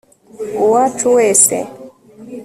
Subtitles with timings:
[0.63, 1.55] uwacu wese